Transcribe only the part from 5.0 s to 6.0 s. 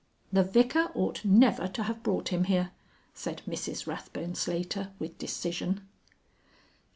decision.